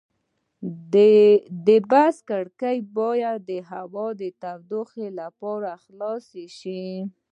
[1.65, 6.87] د بس کړکۍ باید د هوا د تودوخې لپاره خلاصې شي.